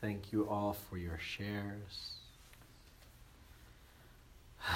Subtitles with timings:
[0.00, 2.18] Thank you all for your shares.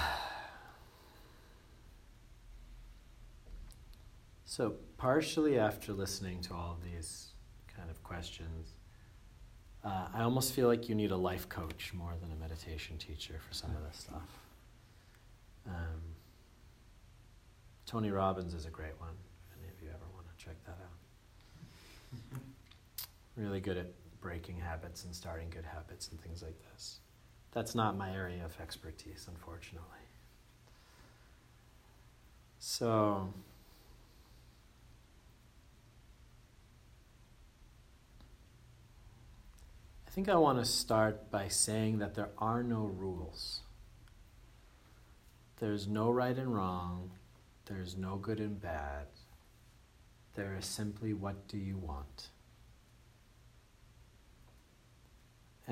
[4.44, 7.28] So, partially after listening to all of these
[7.74, 8.74] kind of questions,
[9.82, 13.40] uh, I almost feel like you need a life coach more than a meditation teacher
[13.48, 14.28] for some of this stuff.
[15.66, 16.02] Um,
[17.86, 19.14] Tony Robbins is a great one.
[19.50, 20.78] If any of you ever want to check that
[22.32, 22.40] out.
[23.36, 23.86] really good at
[24.22, 27.00] breaking habits and starting good habits and things like this.
[27.50, 29.88] That's not my area of expertise, unfortunately.
[32.58, 33.28] So,
[40.06, 43.60] I think I want to start by saying that there are no rules.
[45.58, 47.10] There's no right and wrong.
[47.66, 49.06] There's no good and bad.
[50.34, 52.28] There is simply what do you want?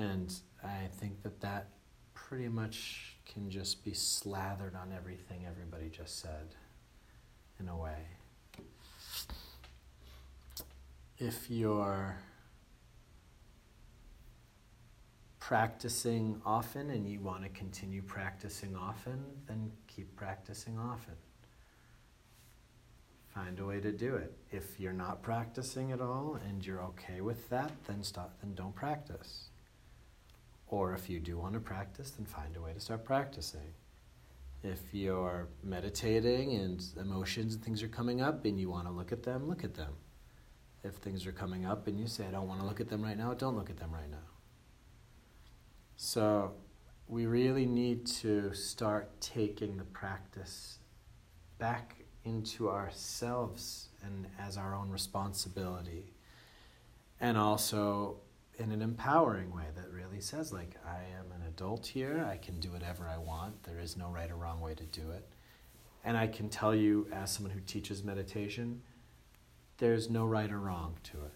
[0.01, 1.67] And I think that that
[2.15, 6.55] pretty much can just be slathered on everything everybody just said,
[7.59, 8.07] in a way.
[11.19, 12.17] If you're
[15.39, 21.13] practicing often and you want to continue practicing often, then keep practicing often.
[23.35, 24.33] Find a way to do it.
[24.49, 28.73] If you're not practicing at all and you're okay with that, then stop then don't
[28.73, 29.50] practice.
[30.71, 33.73] Or if you do want to practice, then find a way to start practicing.
[34.63, 39.11] If you're meditating and emotions and things are coming up and you want to look
[39.11, 39.93] at them, look at them.
[40.83, 43.03] If things are coming up and you say, I don't want to look at them
[43.03, 44.17] right now, don't look at them right now.
[45.97, 46.53] So
[47.07, 50.79] we really need to start taking the practice
[51.59, 56.13] back into ourselves and as our own responsibility.
[57.19, 58.21] And also
[58.57, 62.59] in an empowering way that really says, like, I am an adult here, I can
[62.59, 65.27] do whatever I want, there is no right or wrong way to do it.
[66.03, 68.81] And I can tell you, as someone who teaches meditation,
[69.77, 71.33] there's no right or wrong to it.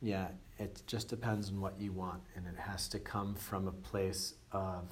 [0.00, 0.28] Yeah,
[0.58, 4.34] it just depends on what you want, and it has to come from a place
[4.50, 4.84] of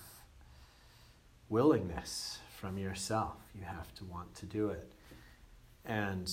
[1.49, 3.37] willingness from yourself.
[3.59, 4.93] You have to want to do it.
[5.85, 6.31] And,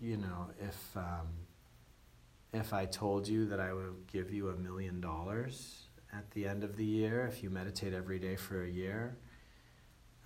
[0.00, 0.96] you know, if.
[0.96, 1.43] Um,
[2.56, 6.64] if I told you that I would give you a million dollars at the end
[6.64, 9.16] of the year if you meditate every day for a year,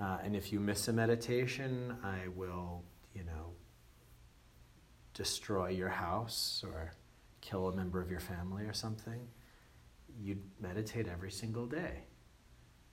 [0.01, 2.85] uh, and if you miss a meditation, I will,
[3.15, 3.53] you know,
[5.15, 6.93] destroy your house or
[7.41, 9.27] kill a member of your family or something,
[10.21, 12.05] you'd meditate every single day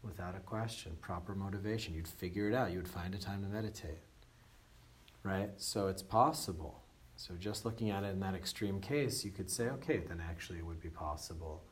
[0.01, 1.94] without a question, proper motivation.
[1.94, 4.00] You'd figure it out, you would find a time to meditate.
[5.24, 5.50] Right?
[5.57, 6.84] So it's possible.
[7.18, 10.59] So, just looking at it in that extreme case, you could say, okay, then actually
[10.59, 11.64] it would be possible.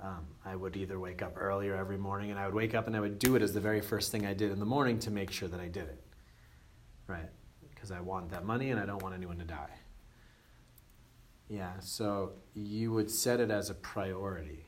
[0.00, 2.96] Um, I would either wake up earlier every morning and I would wake up and
[2.96, 5.10] I would do it as the very first thing I did in the morning to
[5.10, 6.02] make sure that I did it.
[7.06, 7.28] Right?
[7.74, 9.70] Because I want that money and I don't want anyone to die.
[11.48, 14.64] Yeah, so you would set it as a priority.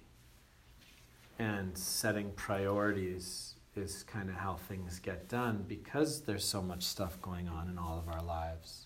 [1.39, 7.21] And setting priorities is kind of how things get done because there's so much stuff
[7.21, 8.86] going on in all of our lives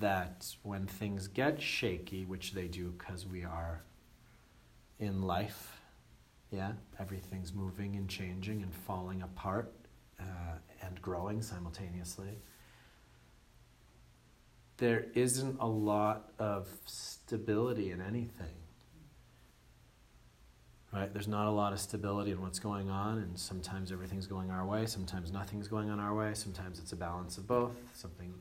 [0.00, 3.82] that when things get shaky, which they do because we are
[4.98, 5.80] in life,
[6.50, 9.72] yeah, everything's moving and changing and falling apart
[10.20, 12.38] uh, and growing simultaneously.
[14.78, 18.54] There isn't a lot of stability in anything.
[20.92, 21.12] Right?
[21.12, 24.64] There's not a lot of stability in what's going on, and sometimes everything's going our
[24.64, 27.76] way, sometimes nothing's going on our way, sometimes it's a balance of both.
[27.94, 28.32] Something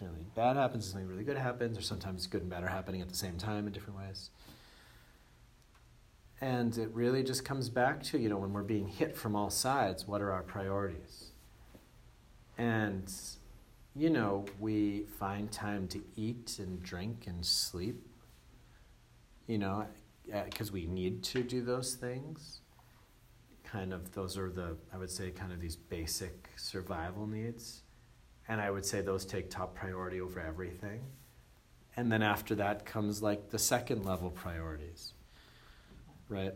[0.00, 3.08] really bad happens, something really good happens, or sometimes good and bad are happening at
[3.08, 4.30] the same time in different ways.
[6.40, 9.48] And it really just comes back to, you know, when we're being hit from all
[9.48, 11.30] sides, what are our priorities?
[12.58, 13.10] And,
[13.94, 18.06] you know, we find time to eat and drink and sleep,
[19.46, 19.86] you know,
[20.32, 22.60] uh, because we need to do those things.
[23.64, 27.82] Kind of, those are the, I would say, kind of these basic survival needs
[28.48, 31.02] and I would say those take top priority over everything.
[31.96, 35.14] And then after that comes like the second level priorities,
[36.28, 36.54] right?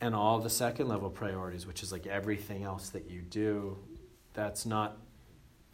[0.00, 3.78] And all the second level priorities, which is like everything else that you do,
[4.32, 4.98] that's not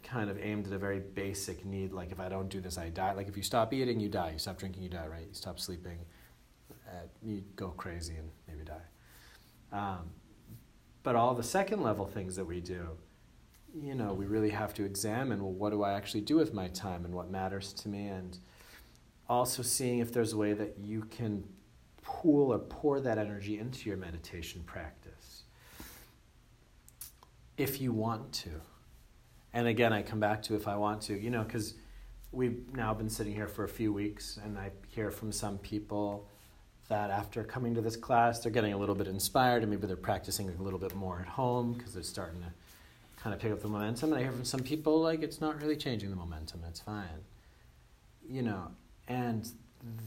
[0.03, 1.93] kind of aimed at a very basic need.
[1.93, 3.13] Like if I don't do this, I die.
[3.13, 4.31] Like if you stop eating, you die.
[4.31, 5.27] You stop drinking, you die, right?
[5.27, 5.99] You stop sleeping,
[6.87, 9.77] uh, you go crazy and maybe die.
[9.77, 10.09] Um,
[11.03, 12.97] but all the second level things that we do,
[13.75, 16.67] you know, we really have to examine well, what do I actually do with my
[16.69, 18.37] time and what matters to me, and
[19.29, 21.43] also seeing if there's a way that you can
[22.01, 25.43] pool or pour that energy into your meditation practice
[27.57, 28.49] if you want to.
[29.53, 31.73] And again, I come back to if I want to, you know, because
[32.31, 36.29] we've now been sitting here for a few weeks, and I hear from some people
[36.87, 39.95] that after coming to this class, they're getting a little bit inspired, and maybe they're
[39.95, 42.51] practicing a little bit more at home because they're starting to
[43.21, 44.13] kind of pick up the momentum.
[44.13, 47.25] And I hear from some people like it's not really changing the momentum, it's fine.
[48.27, 48.71] You know,
[49.07, 49.49] and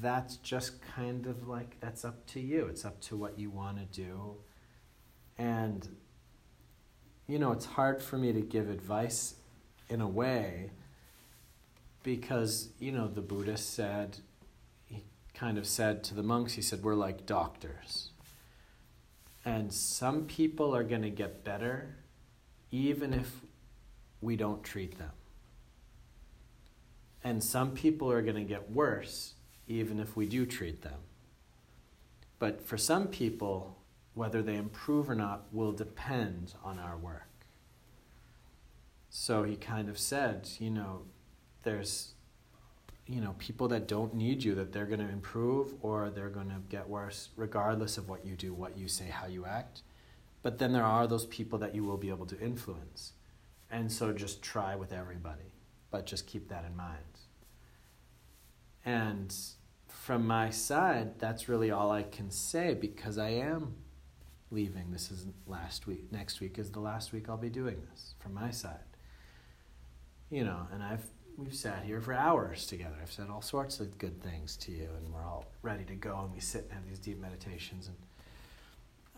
[0.01, 2.67] that's just kind of like that's up to you.
[2.67, 4.37] It's up to what you want to do.
[5.39, 5.89] And
[7.27, 9.37] you know, it's hard for me to give advice
[9.89, 10.71] in a way
[12.03, 14.19] because, you know, the Buddha said,
[14.87, 18.11] he kind of said to the monks, he said, we're like doctors.
[19.45, 21.97] And some people are going to get better
[22.71, 23.41] even if
[24.21, 25.11] we don't treat them.
[27.23, 29.35] And some people are going to get worse
[29.67, 30.99] even if we do treat them.
[32.39, 33.77] But for some people,
[34.15, 37.29] whether they improve or not will depend on our work.
[39.11, 41.03] So he kind of said, you know,
[41.63, 42.15] there's
[43.07, 46.49] you know people that don't need you that they're going to improve or they're going
[46.49, 49.83] to get worse regardless of what you do, what you say, how you act.
[50.43, 53.13] But then there are those people that you will be able to influence.
[53.71, 55.55] And so just try with everybody,
[55.91, 56.99] but just keep that in mind.
[58.85, 59.35] And
[59.89, 63.75] from my side, that's really all I can say because I am
[64.51, 64.91] leaving.
[64.91, 66.11] This is last week.
[66.11, 68.79] Next week is the last week I'll be doing this from my side.
[70.31, 71.05] You know, and I've
[71.37, 72.97] we've sat here for hours together.
[73.01, 76.19] I've said all sorts of good things to you, and we're all ready to go,
[76.23, 77.89] and we sit and have these deep meditations.
[77.89, 77.97] And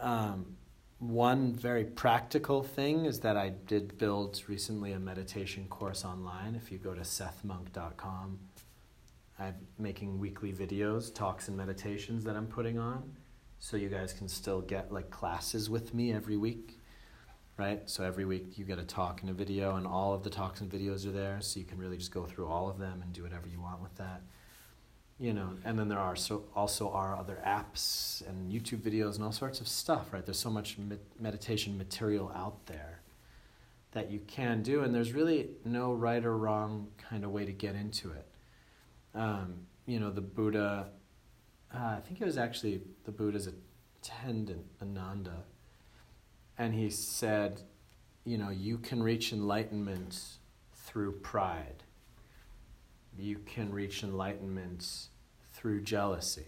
[0.01, 0.47] um,
[1.03, 6.55] one very practical thing is that I did build recently a meditation course online.
[6.55, 8.39] If you go to sethmonk.com,
[9.37, 13.17] I'm making weekly videos, talks, and meditations that I'm putting on.
[13.59, 16.79] So you guys can still get like classes with me every week,
[17.57, 17.83] right?
[17.91, 20.61] So every week you get a talk and a video, and all of the talks
[20.61, 21.41] and videos are there.
[21.41, 23.83] So you can really just go through all of them and do whatever you want
[23.83, 24.23] with that.
[25.19, 29.25] You know, and then there are so also are other apps and YouTube videos and
[29.25, 30.25] all sorts of stuff, right?
[30.25, 33.03] There's so much med- meditation material out there
[33.93, 37.53] that you can do, and there's really no right or wrong kind of way to
[37.53, 38.27] get into it
[39.15, 40.89] um, you know, the Buddha,
[41.75, 43.49] uh, I think it was actually the Buddha's
[44.01, 45.45] attendant, Ananda,
[46.59, 47.63] and he said,
[48.25, 50.19] you know, you can reach enlightenment
[50.75, 51.82] through pride.
[53.19, 55.09] You can reach enlightenment
[55.53, 56.47] through jealousy,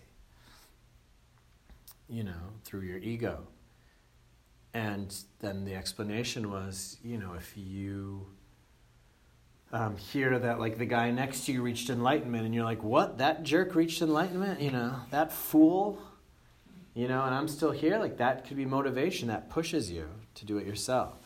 [2.09, 3.47] you know, through your ego.
[4.73, 8.27] And then the explanation was, you know, if you
[9.73, 13.19] um, hear that like the guy next to you reached enlightenment and you're like what?
[13.19, 14.61] That jerk reached enlightenment?
[14.61, 16.01] You know that fool?
[16.95, 20.45] You know and i'm still here like that could be motivation that pushes you to
[20.45, 21.25] do it yourself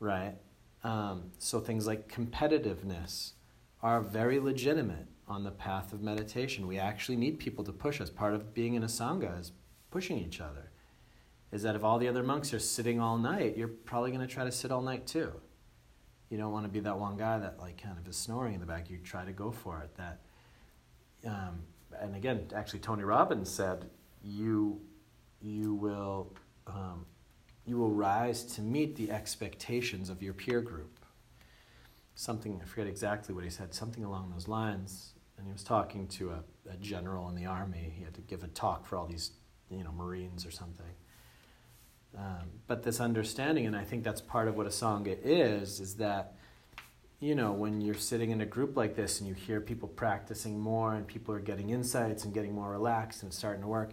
[0.00, 0.34] right?
[0.82, 3.32] Um, so things like competitiveness
[3.82, 8.10] are very legitimate on the path of meditation we actually need people to push us
[8.10, 9.52] part of being in a sangha is
[9.90, 10.70] pushing each other
[11.52, 14.32] is that if all the other monks are sitting all night you're probably going to
[14.32, 15.32] try to sit all night too
[16.30, 18.60] you don't want to be that one guy that like kind of is snoring in
[18.60, 18.88] the back.
[18.88, 19.90] You try to go for it.
[19.96, 20.20] That,
[21.26, 21.62] um,
[22.00, 23.90] and again, actually, Tony Robbins said,
[24.22, 24.80] "You,
[25.42, 26.32] you will,
[26.68, 27.04] um,
[27.66, 30.99] you will rise to meet the expectations of your peer group."
[32.20, 33.72] Something I forget exactly what he said.
[33.74, 35.14] Something along those lines.
[35.38, 37.92] And he was talking to a, a general in the army.
[37.96, 39.32] He had to give a talk for all these,
[39.70, 40.92] you know, Marines or something
[42.16, 45.94] um, but this understanding, and I think that's part of what a Sangha is, is
[45.96, 46.34] that,
[47.20, 50.58] you know, when you're sitting in a group like this and you hear people practicing
[50.58, 53.92] more and people are getting insights and getting more relaxed and starting to work,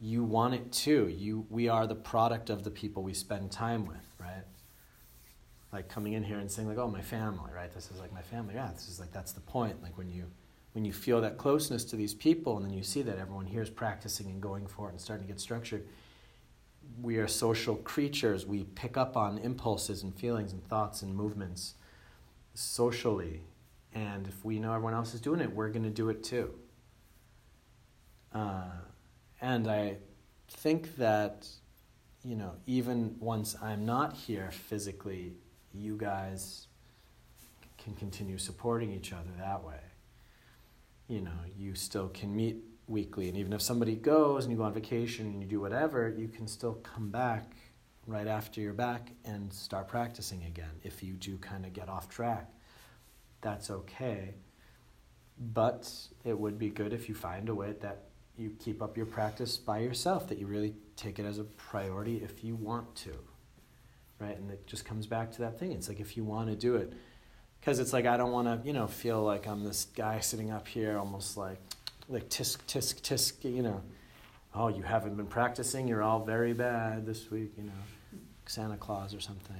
[0.00, 1.08] you want it too.
[1.08, 4.44] You, we are the product of the people we spend time with, right?
[5.74, 7.72] Like coming in here and saying like, oh, my family, right?
[7.74, 8.54] This is like my family.
[8.54, 9.82] Yeah, this is like, that's the point.
[9.82, 10.30] Like when you,
[10.72, 13.60] when you feel that closeness to these people and then you see that everyone here
[13.60, 15.84] is practicing and going for it and starting to get structured,
[17.02, 18.46] we are social creatures.
[18.46, 21.74] We pick up on impulses and feelings and thoughts and movements
[22.54, 23.42] socially.
[23.92, 26.54] And if we know everyone else is doing it, we're going to do it too.
[28.32, 28.70] Uh,
[29.40, 29.96] and I
[30.48, 31.48] think that,
[32.24, 35.32] you know, even once I'm not here physically,
[35.74, 36.68] you guys
[37.78, 39.80] can continue supporting each other that way.
[41.08, 43.28] You know, you still can meet weekly.
[43.28, 46.28] And even if somebody goes and you go on vacation and you do whatever, you
[46.28, 47.56] can still come back
[48.06, 50.70] right after you're back and start practicing again.
[50.82, 52.50] If you do kind of get off track,
[53.40, 54.34] that's okay.
[55.38, 55.90] But
[56.24, 58.04] it would be good if you find a way that
[58.36, 62.22] you keep up your practice by yourself, that you really take it as a priority
[62.22, 63.12] if you want to.
[64.24, 64.36] Right?
[64.36, 65.72] And it just comes back to that thing.
[65.72, 66.92] It's like if you want to do it,
[67.60, 70.50] because it's like I don't want to, you know, feel like I'm this guy sitting
[70.50, 71.58] up here almost like,
[72.08, 73.82] like tisk, tisk, tisk, you know.
[74.54, 79.12] Oh, you haven't been practicing, you're all very bad this week, you know, Santa Claus
[79.12, 79.56] or something,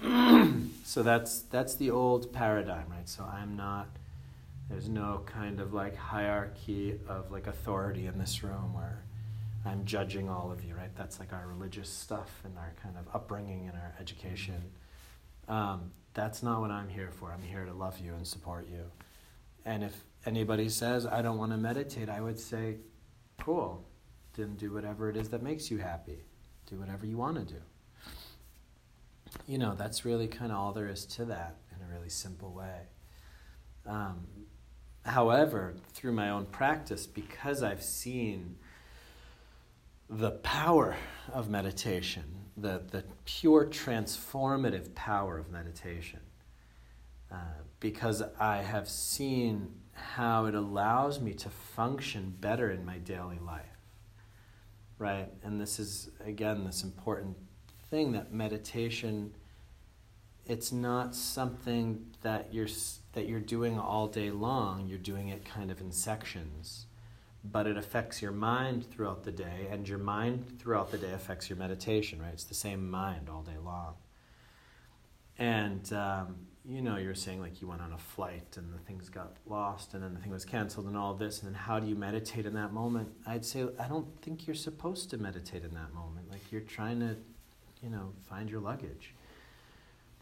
[0.00, 0.48] right?
[0.84, 3.08] so that's, that's the old paradigm, right?
[3.08, 3.88] So I'm not
[4.68, 9.02] there's no kind of like hierarchy of like authority in this room where
[9.66, 10.94] I'm judging all of you, right?
[10.96, 14.62] That's like our religious stuff and our kind of upbringing and our education.
[15.48, 17.32] Um, that's not what I'm here for.
[17.32, 18.84] I'm here to love you and support you.
[19.64, 22.76] And if anybody says, I don't want to meditate, I would say,
[23.40, 23.84] cool.
[24.34, 26.18] Then do whatever it is that makes you happy.
[26.66, 27.60] Do whatever you want to do.
[29.46, 32.52] You know, that's really kind of all there is to that in a really simple
[32.52, 32.82] way.
[33.86, 34.26] Um,
[35.06, 38.56] However, through my own practice, because I've seen
[40.08, 40.96] the power
[41.32, 42.24] of meditation,
[42.56, 46.20] the, the pure transformative power of meditation,
[47.30, 47.36] uh,
[47.80, 53.64] because I have seen how it allows me to function better in my daily life.
[54.98, 55.28] Right?
[55.42, 57.36] And this is, again, this important
[57.90, 59.34] thing that meditation
[60.46, 62.68] it's not something that you're
[63.12, 64.86] that you're doing all day long.
[64.86, 66.86] You're doing it kind of in sections,
[67.50, 71.48] but it affects your mind throughout the day, and your mind throughout the day affects
[71.48, 72.20] your meditation.
[72.20, 72.32] Right?
[72.32, 73.94] It's the same mind all day long.
[75.38, 79.08] And um, you know, you're saying like you went on a flight and the things
[79.08, 81.42] got lost, and then the thing was canceled, and all this.
[81.42, 83.08] And then how do you meditate in that moment?
[83.26, 86.30] I'd say I don't think you're supposed to meditate in that moment.
[86.30, 87.16] Like you're trying to,
[87.82, 89.14] you know, find your luggage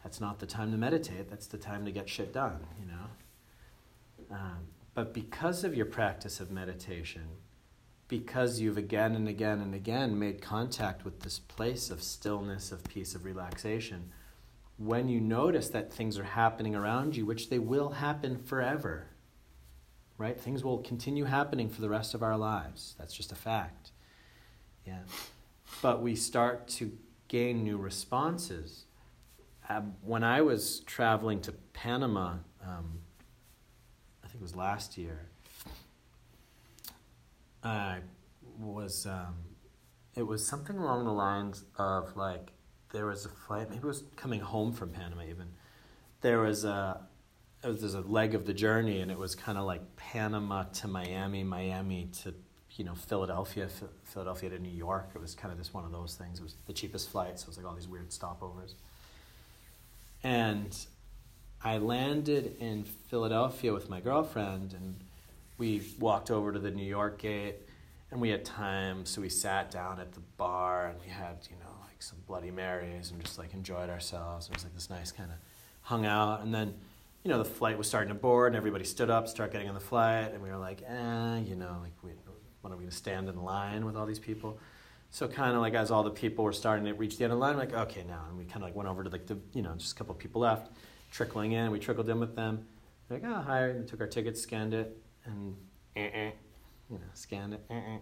[0.05, 1.31] that's not the time to meditate.
[1.31, 4.37] That's the time to get shit done, you know?
[4.37, 4.59] Um,
[4.95, 7.27] but because of your practice of meditation,
[8.09, 12.85] because you've again and again and again made contact with this place of stillness, of
[12.85, 14.13] peace, of relaxation,
[14.77, 19.07] when you notice that things are happening around you, which they will happen forever,
[20.19, 20.41] right?
[20.41, 22.95] Things will continue happening for the rest of our lives.
[22.99, 23.93] That's just a fact.
[24.87, 25.01] Yeah.
[25.81, 26.93] But we start to
[27.29, 28.85] gain new responses
[29.69, 33.01] um, when I was traveling to Panama, um,
[34.45, 35.27] was last year,
[37.63, 38.01] I
[38.61, 39.35] was, um,
[40.15, 42.53] it was something along the lines of like,
[42.93, 45.47] there was a flight, maybe it was coming home from Panama even.
[46.21, 47.01] There was a,
[47.63, 50.65] it was, there's a leg of the journey, and it was kind of like Panama
[50.65, 52.35] to Miami, Miami to
[52.77, 53.69] you know Philadelphia,
[54.03, 55.11] Philadelphia to New York.
[55.15, 56.41] It was kind of just one of those things.
[56.41, 58.75] It was the cheapest flight, so it was like all these weird stopovers.
[60.23, 60.77] And
[61.65, 64.97] I landed in Philadelphia with my girlfriend, and
[65.57, 67.57] we walked over to the New York gate,
[68.11, 71.57] and we had time, so we sat down at the bar, and we had, you
[71.57, 74.49] know, like some Bloody Marys, and just like enjoyed ourselves.
[74.49, 75.39] It was like this nice kind of
[75.81, 76.75] hung out, and then,
[77.23, 79.75] you know, the flight was starting to board, and everybody stood up, start getting on
[79.75, 82.11] the flight, and we were like, eh, you know, like, we,
[82.61, 84.59] when are we to stand in line with all these people?
[85.11, 87.39] So kind of like as all the people were starting to reach the end of
[87.39, 89.39] the line, like okay now, and we kind of like went over to like the
[89.55, 90.73] you know just a couple people left,
[91.15, 91.71] trickling in.
[91.71, 92.67] We trickled in with them.
[93.09, 95.57] They're like oh hi, and took our tickets, scanned it, and
[95.97, 96.33] uh-uh,
[96.91, 97.99] you know scanned it, uh-uh.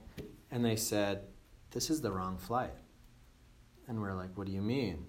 [0.50, 1.22] and they said
[1.70, 2.74] this is the wrong flight.
[3.88, 5.06] And we're like, what do you mean?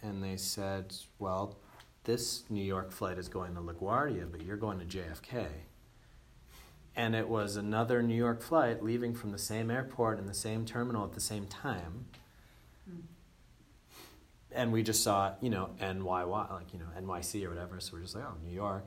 [0.00, 1.58] And they said, well,
[2.04, 5.46] this New York flight is going to LaGuardia, but you're going to JFK
[6.94, 10.64] and it was another New York flight leaving from the same airport and the same
[10.64, 12.06] terminal at the same time.
[12.90, 13.02] Mm.
[14.54, 17.80] And we just saw, you know, NYY, like, you know, NYC or whatever.
[17.80, 18.84] So we're just like, oh, New York.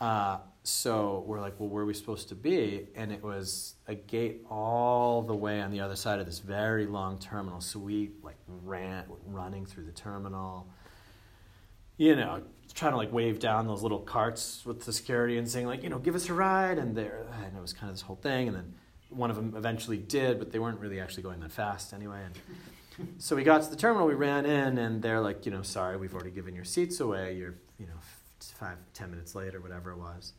[0.00, 2.88] Uh, so we're like, well, where are we supposed to be?
[2.94, 6.86] And it was a gate all the way on the other side of this very
[6.86, 7.60] long terminal.
[7.60, 10.66] So we like ran, running through the terminal,
[11.96, 12.42] you know,
[12.74, 15.90] trying to like wave down those little carts with the security and saying like, you
[15.90, 16.78] know, give us a ride.
[16.78, 18.48] And there, and it was kind of this whole thing.
[18.48, 18.74] And then
[19.10, 22.22] one of them eventually did, but they weren't really actually going that fast anyway.
[22.24, 22.34] And
[23.18, 25.96] so we got to the terminal, we ran in, and they're like, you know, sorry,
[25.96, 27.36] we've already given your seats away.
[27.36, 27.98] You're, you know,
[28.40, 30.32] five, ten minutes late or whatever it was.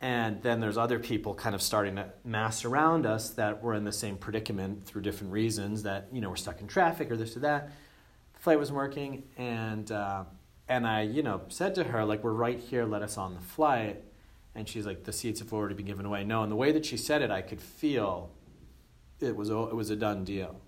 [0.00, 3.84] And then there's other people kind of starting to mass around us that were in
[3.84, 7.34] the same predicament through different reasons that, you know, we're stuck in traffic or this
[7.34, 7.70] or that.
[8.34, 10.24] The flight wasn't working, and uh,
[10.68, 13.40] and I, you know, said to her, like, we're right here, let us on the
[13.40, 14.02] flight.
[14.54, 16.24] And she's like, the seats have already been given away.
[16.24, 18.30] No, and the way that she said it, I could feel
[19.20, 20.60] it was, it was a done deal.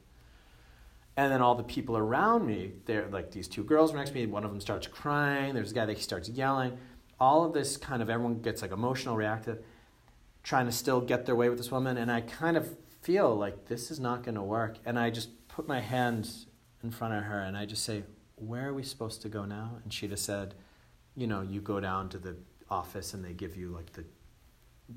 [1.19, 4.27] And then all the people around me, they're like these two girls next to me,
[4.27, 6.79] one of them starts crying, there's a guy that starts yelling.
[7.19, 9.59] All of this kind of, everyone gets like emotional, reactive.
[10.45, 13.67] trying to still get their way with this woman, and I kind of feel like
[13.67, 14.77] this is not going to work.
[14.87, 16.31] And I just put my hand
[16.85, 18.05] in front of her and I just say,
[18.37, 19.79] Where are we supposed to go now?
[19.83, 20.55] And she just said,
[21.17, 22.37] You know, you go down to the
[22.71, 24.05] office and they give you like the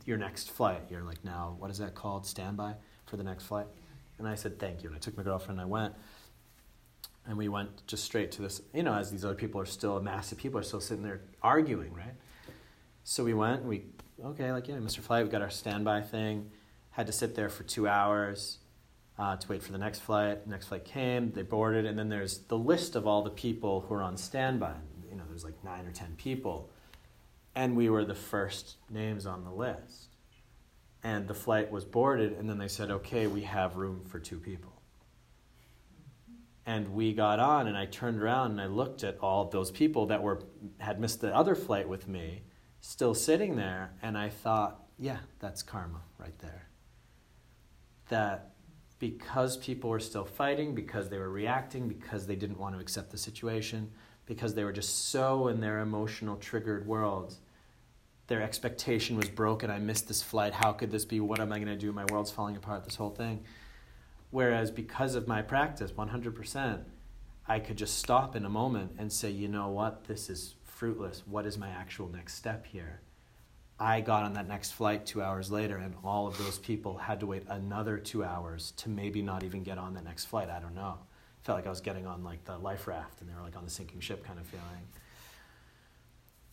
[0.06, 0.84] your next flight.
[0.88, 2.28] You're like, now, what is that called?
[2.28, 2.76] Standby
[3.08, 3.66] for the next flight.
[4.20, 4.90] And I said, Thank you.
[4.90, 5.96] And I took my girlfriend and I went.
[7.32, 9.96] And we went just straight to this, you know, as these other people are still,
[9.96, 12.14] a mass of people are still sitting there arguing, right?
[13.06, 13.84] So we went we,
[14.22, 15.00] okay, like, yeah, Mr.
[15.00, 16.52] Flight, we got our standby thing.
[16.90, 18.58] Had to sit there for two hours
[19.18, 20.46] uh, to wait for the next flight.
[20.46, 23.96] Next flight came, they boarded, and then there's the list of all the people who
[23.96, 24.76] are on standby.
[25.10, 26.70] You know, there's like nine or ten people.
[27.56, 30.18] And we were the first names on the list.
[31.02, 34.38] And the flight was boarded, and then they said, okay, we have room for two
[34.38, 34.71] people.
[36.66, 40.06] And we got on, and I turned around and I looked at all those people
[40.08, 40.42] that were
[40.78, 42.44] had missed the other flight with me,
[42.82, 46.68] still sitting there, and I thought, yeah, that's karma right there.
[48.10, 48.52] That
[49.00, 53.10] because people were still fighting, because they were reacting, because they didn't want to accept
[53.10, 53.90] the situation,
[54.28, 57.36] because they were just so in their emotional triggered world.
[58.28, 59.72] Their expectation was broken.
[59.72, 60.54] I missed this flight.
[60.54, 61.20] How could this be?
[61.20, 61.92] What am I going to do?
[61.92, 63.44] My world's falling apart, this whole thing.
[64.32, 66.84] Whereas because of my practice, 100%,
[67.48, 70.06] I could just stop in a moment and say, you know what?
[70.06, 71.24] This is fruitless.
[71.28, 73.02] What is my actual next step here?
[73.78, 77.20] I got on that next flight two hours later, and all of those people had
[77.20, 80.50] to wait another two hours to maybe not even get on the next flight.
[80.50, 81.00] I don't know.
[81.42, 83.66] Felt like I was getting on like the life raft, and they were like on
[83.66, 84.88] the sinking ship kind of feeling.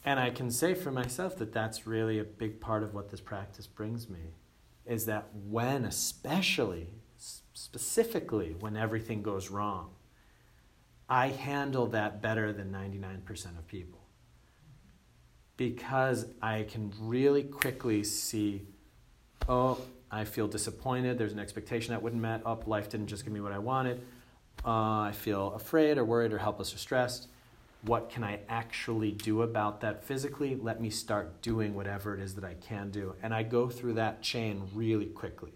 [0.07, 3.21] And I can say for myself that that's really a big part of what this
[3.21, 4.33] practice brings me,
[4.87, 6.89] is that when, especially,
[7.59, 9.91] specifically when everything goes wrong,
[11.09, 13.99] I handle that better than 99% of people
[15.57, 18.63] because I can really quickly see,
[19.49, 21.19] oh, I feel disappointed.
[21.19, 22.43] There's an expectation that wouldn't met.
[22.47, 24.03] Oh, life didn't just give me what I wanted.
[24.65, 27.29] Uh, I feel afraid or worried or helpless or stressed.
[27.83, 30.55] What can I actually do about that physically?
[30.55, 33.15] Let me start doing whatever it is that I can do.
[33.23, 35.53] And I go through that chain really quickly.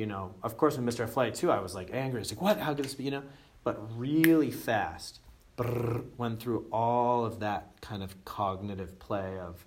[0.00, 1.06] You know, of course, when Mr.
[1.06, 2.22] Flight too, I was like angry.
[2.22, 2.58] It's like, what?
[2.58, 3.04] How could this be?
[3.04, 3.22] You know,
[3.64, 5.20] but really fast
[5.58, 9.62] brrr, went through all of that kind of cognitive play of,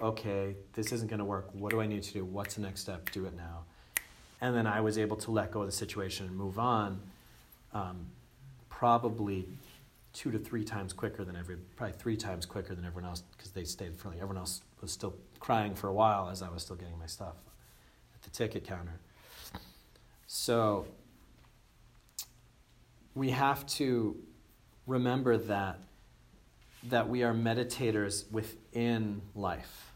[0.00, 1.48] okay, this isn't going to work.
[1.52, 2.24] What do I need to do?
[2.24, 3.10] What's the next step?
[3.10, 3.64] Do it now.
[4.40, 7.00] And then I was able to let go of the situation and move on,
[7.72, 8.06] um,
[8.68, 9.48] probably
[10.12, 13.50] two to three times quicker than every, probably three times quicker than everyone else because
[13.50, 16.62] they stayed for like everyone else was still crying for a while as I was
[16.62, 17.34] still getting my stuff
[18.14, 19.00] at the ticket counter.
[20.34, 20.86] So
[23.14, 24.16] we have to
[24.86, 25.78] remember that
[26.84, 29.92] that we are meditators within life.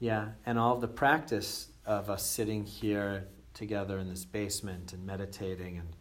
[0.00, 5.78] Yeah, and all the practice of us sitting here together in this basement and meditating
[5.78, 5.94] and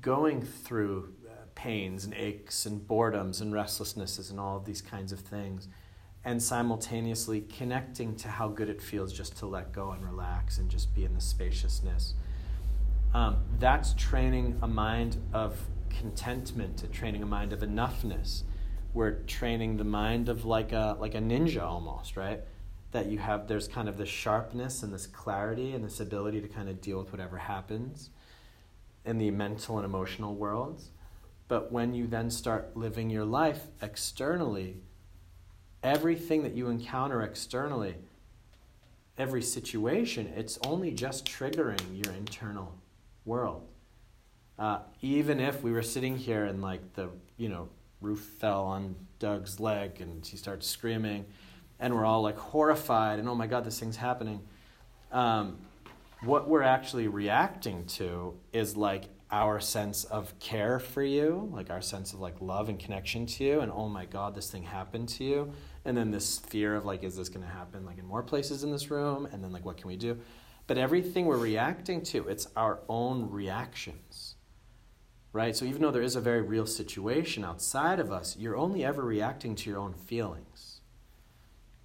[0.00, 5.12] going through uh, pains and aches and boredoms and restlessnesses and all of these kinds
[5.12, 5.68] of things
[6.24, 10.68] and simultaneously connecting to how good it feels just to let go and relax and
[10.68, 12.14] just be in the spaciousness.
[13.14, 15.58] Um, that's training a mind of
[15.90, 18.42] contentment, training a mind of enoughness.
[18.94, 22.40] We're training the mind of like a like a ninja almost, right?
[22.92, 26.48] That you have there's kind of this sharpness and this clarity and this ability to
[26.48, 28.10] kind of deal with whatever happens
[29.04, 30.90] in the mental and emotional worlds.
[31.48, 34.76] But when you then start living your life externally,
[35.82, 37.96] everything that you encounter externally,
[39.18, 42.74] every situation, it's only just triggering your internal
[43.24, 43.66] world.
[44.58, 47.68] Uh, even if we were sitting here and like the you know
[48.00, 51.24] roof fell on Doug's leg and he starts screaming,
[51.80, 54.40] and we're all like horrified and oh my god this thing's happening.
[55.10, 55.58] Um,
[56.22, 61.80] what we're actually reacting to is like our sense of care for you, like our
[61.80, 65.08] sense of like love and connection to you, and oh my god this thing happened
[65.08, 65.52] to you,
[65.84, 68.62] and then this fear of like is this going to happen like in more places
[68.62, 70.18] in this room, and then like what can we do?
[70.66, 74.36] But everything we're reacting to, it's our own reactions
[75.32, 75.56] right?
[75.56, 79.02] So even though there is a very real situation outside of us, you're only ever
[79.02, 80.80] reacting to your own feelings,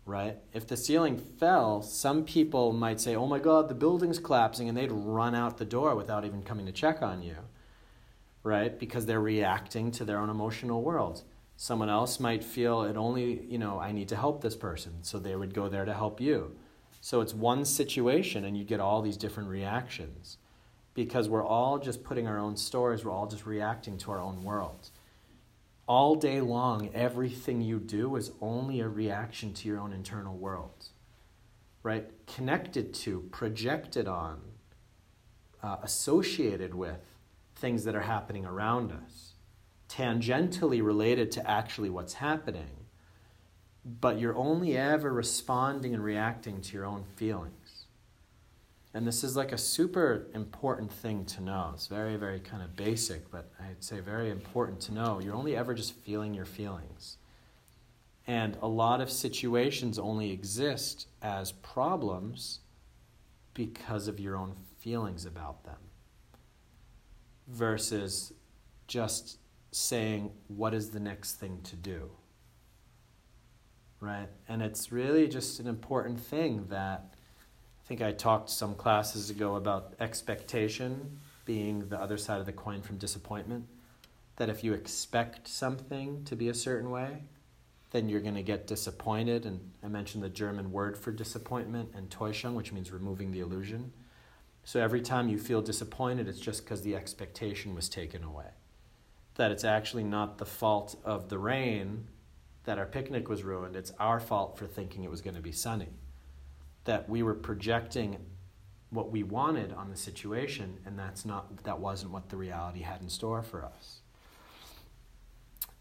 [0.06, 0.38] right?
[0.54, 4.78] If the ceiling fell, some people might say, oh my God, the building's collapsing, and
[4.78, 7.38] they'd run out the door without even coming to check on you,
[8.44, 8.78] right?
[8.78, 11.24] Because they're reacting to their own emotional world.
[11.56, 15.18] Someone else might feel it only, you know, I need to help this person, so
[15.18, 16.56] they would go there to help you.
[17.08, 20.40] So it's one situation, and you get all these different reactions
[20.94, 24.44] because we're all just putting our own stories, we're all just reacting to our own
[24.44, 24.90] world.
[25.88, 30.88] All day long, everything you do is only a reaction to your own internal world.
[31.82, 32.12] right?
[32.26, 34.42] Connected to, projected on,
[35.64, 37.16] uh, associated with
[37.56, 39.36] things that are happening around us,
[39.88, 42.87] tangentially related to actually what's happening,
[43.88, 47.86] but you're only ever responding and reacting to your own feelings.
[48.94, 51.72] And this is like a super important thing to know.
[51.74, 55.20] It's very, very kind of basic, but I'd say very important to know.
[55.20, 57.18] You're only ever just feeling your feelings.
[58.26, 62.60] And a lot of situations only exist as problems
[63.54, 65.78] because of your own feelings about them
[67.48, 68.34] versus
[68.88, 69.38] just
[69.72, 72.10] saying, what is the next thing to do?
[74.00, 74.30] Right?
[74.48, 79.56] And it's really just an important thing that I think I talked some classes ago
[79.56, 83.66] about expectation being the other side of the coin from disappointment.
[84.36, 87.24] That if you expect something to be a certain way,
[87.92, 89.46] then you're going to get disappointed.
[89.46, 93.94] And I mentioned the German word for disappointment, and Enttäuschung, which means removing the illusion.
[94.64, 98.50] So every time you feel disappointed, it's just because the expectation was taken away.
[99.36, 102.08] That it's actually not the fault of the rain
[102.68, 105.54] that our picnic was ruined, it's our fault for thinking it was going to be
[105.54, 105.88] sunny.
[106.84, 108.18] That we were projecting
[108.90, 113.02] what we wanted on the situation, and that's not, that wasn't what the reality had
[113.02, 114.02] in store for us.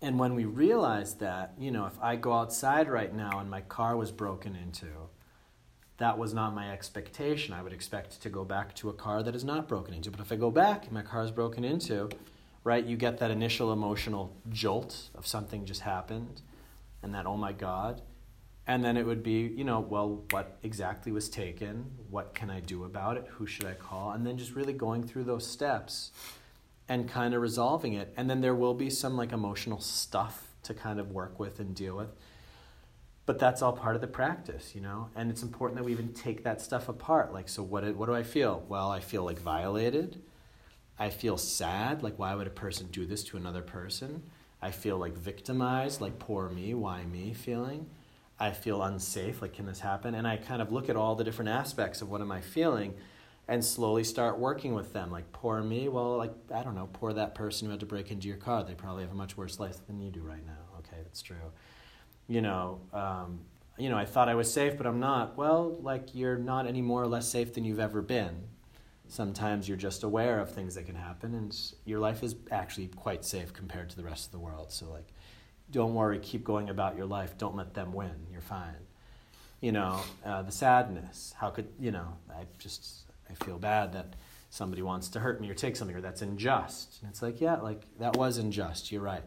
[0.01, 3.63] And when we realized that, you know, if I go outside right now and my
[3.63, 4.87] car was broken into,
[5.97, 7.53] that was not my expectation.
[7.53, 10.13] I would expect to go back to a car that is not broken into.
[10.13, 12.11] But if I go back and my car is broken into,
[12.63, 16.43] right, you get that initial emotional jolt of something just happened
[17.03, 18.03] and that, oh my God.
[18.67, 21.91] And then it would be, you know, well, what exactly was taken?
[22.11, 23.27] What can I do about it?
[23.33, 24.11] Who should I call?
[24.13, 26.11] And then just really going through those steps
[26.89, 28.13] and kind of resolving it.
[28.17, 31.75] And then there will be some like emotional stuff to kind of work with and
[31.75, 32.11] deal with
[33.27, 35.11] but that's all part of the practice, you know?
[35.17, 37.35] And it's important that we even take that stuff apart.
[37.35, 38.65] Like, so what, what do I feel?
[38.69, 40.23] Well, I feel like violated.
[40.97, 42.05] I feel sad.
[42.05, 44.23] Like, why would a person do this to another person?
[44.67, 47.87] I feel like victimized, like, poor me, why me feeling?
[48.39, 50.15] I feel unsafe, like, can this happen?
[50.15, 52.95] And I kind of look at all the different aspects of what am I feeling
[53.49, 55.11] and slowly start working with them.
[55.11, 58.11] Like, poor me, well, like, I don't know, poor that person who had to break
[58.11, 58.65] into your car.
[58.65, 60.79] They probably have a much worse life than you do right now.
[60.81, 61.37] Okay, that's true
[62.29, 63.41] you know, um,
[63.79, 65.37] you know, I thought I was safe, but I'm not.
[65.37, 68.45] Well, like you're not any more or less safe than you've ever been.
[69.09, 73.25] Sometimes you're just aware of things that can happen, and your life is actually quite
[73.25, 74.73] safe compared to the rest of the world.
[74.73, 75.07] So, like,
[75.71, 77.39] don't worry, keep going about your life.
[77.39, 78.27] Don't let them win.
[78.31, 78.75] You're fine.
[79.61, 81.35] You know, uh, the sadness.
[81.39, 82.17] How could you know?
[82.31, 84.15] I just I feel bad that
[84.51, 86.99] somebody wants to hurt me or take something, or that's unjust.
[87.03, 88.91] And it's like, yeah, like that was unjust.
[88.93, 89.25] You're right.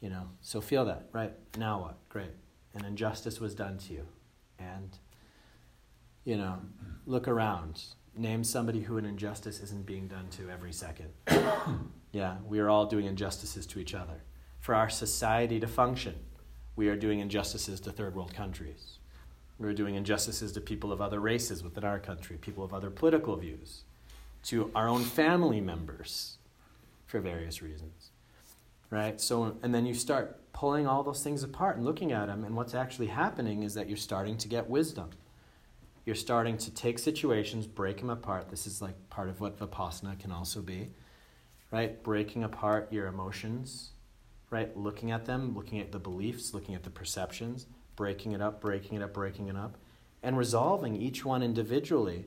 [0.00, 1.32] You know, so feel that, right?
[1.56, 1.96] Now what?
[2.08, 2.30] Great.
[2.74, 4.06] and injustice was done to you.
[4.58, 4.96] And,
[6.24, 6.58] you know,
[7.06, 7.82] look around.
[8.18, 11.10] Name somebody who an injustice isn't being done to every second.
[12.12, 14.22] yeah, we are all doing injustices to each other.
[14.58, 16.16] For our society to function,
[16.74, 18.98] we are doing injustices to third world countries.
[19.58, 23.36] We're doing injustices to people of other races within our country, people of other political
[23.36, 23.84] views,
[24.44, 26.38] to our own family members
[27.06, 28.10] for various reasons
[28.90, 29.20] right?
[29.20, 32.56] So, and then you start pulling all those things apart and looking at them, and
[32.56, 35.10] what's actually happening is that you're starting to get wisdom.
[36.08, 38.48] You're starting to take situations, break them apart.
[38.48, 40.88] This is like part of what Vipassana can also be,
[41.70, 42.02] right?
[42.02, 43.90] Breaking apart your emotions,
[44.48, 44.74] right?
[44.74, 48.96] Looking at them, looking at the beliefs, looking at the perceptions, breaking it up, breaking
[48.96, 49.76] it up, breaking it up,
[50.22, 52.24] and resolving each one individually.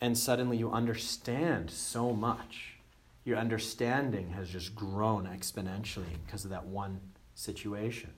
[0.00, 2.76] And suddenly you understand so much
[3.26, 7.02] your understanding has just grown exponentially because of that one
[7.34, 8.14] situation.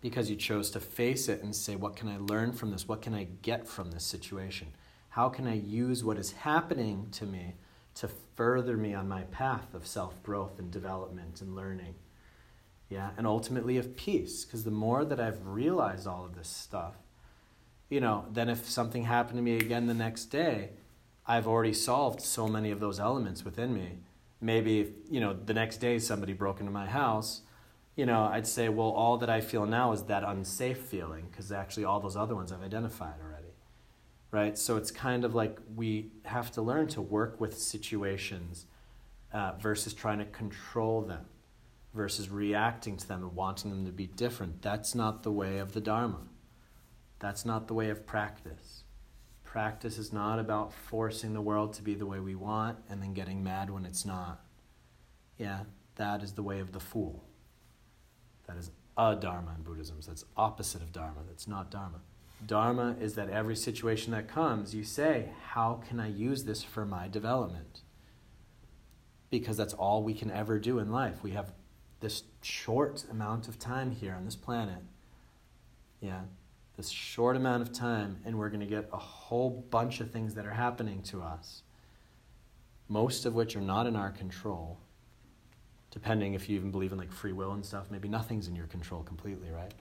[0.00, 2.88] Because you chose to face it and say, What can I learn from this?
[2.88, 4.68] What can I get from this situation?
[5.10, 7.54] How can I use what is happening to me
[7.96, 11.94] to further me on my path of self growth and development and learning?
[12.88, 14.44] Yeah, and ultimately of peace.
[14.44, 16.94] Because the more that I've realized all of this stuff,
[17.88, 20.70] you know, then if something happened to me again the next day,
[21.26, 23.98] I've already solved so many of those elements within me.
[24.40, 27.42] Maybe, you know, the next day somebody broke into my house,
[28.00, 31.52] you know, I'd say, well, all that I feel now is that unsafe feeling because
[31.52, 33.52] actually all those other ones I've identified already.
[34.30, 34.56] Right?
[34.56, 38.64] So it's kind of like we have to learn to work with situations
[39.34, 41.26] uh, versus trying to control them
[41.92, 44.62] versus reacting to them and wanting them to be different.
[44.62, 46.22] That's not the way of the Dharma.
[47.18, 48.84] That's not the way of practice.
[49.44, 53.12] Practice is not about forcing the world to be the way we want and then
[53.12, 54.42] getting mad when it's not.
[55.36, 55.64] Yeah,
[55.96, 57.26] that is the way of the fool.
[58.50, 59.98] That is adharma in Buddhism.
[60.04, 61.20] That's opposite of dharma.
[61.28, 62.00] That's not dharma.
[62.44, 66.84] Dharma is that every situation that comes, you say, How can I use this for
[66.84, 67.82] my development?
[69.30, 71.22] Because that's all we can ever do in life.
[71.22, 71.52] We have
[72.00, 74.82] this short amount of time here on this planet.
[76.00, 76.22] Yeah,
[76.76, 80.34] this short amount of time, and we're going to get a whole bunch of things
[80.34, 81.62] that are happening to us,
[82.88, 84.78] most of which are not in our control.
[85.90, 88.66] Depending if you even believe in like free will and stuff, maybe nothing's in your
[88.66, 89.72] control completely, right?